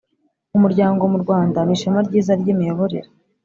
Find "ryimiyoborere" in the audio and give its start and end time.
2.41-3.09